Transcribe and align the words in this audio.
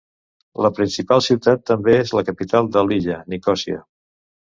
La 0.65 0.69
principal 0.77 1.19
ciutat 1.25 1.61
també 1.71 1.93
és 2.05 2.13
la 2.19 2.23
capital 2.31 2.71
de 2.79 2.83
l'illa, 2.87 3.19
Nicòsia. 3.35 3.83